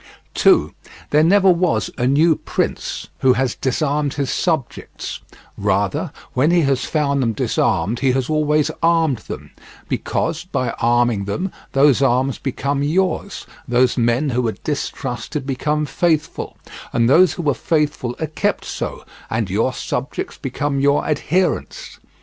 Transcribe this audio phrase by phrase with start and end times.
[0.33, 0.73] 2.
[1.11, 5.19] There never was a new prince who has disarmed his subjects;
[5.59, 9.51] rather when he has found them disarmed he has always armed them,
[9.87, 16.57] because, by arming them, those arms become yours, those men who were distrusted become faithful,
[16.91, 21.99] and those who were faithful are kept so, and your subjects become your adherents.